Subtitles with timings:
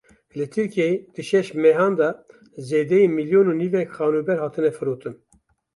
[0.37, 2.09] Li Tirkiyeyê di şeş mehan de
[2.67, 5.15] zêdeyî milyon û nîvek xanûber hatine firotin.